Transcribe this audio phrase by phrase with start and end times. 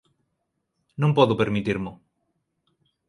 [1.01, 1.91] Non podo permitirmo.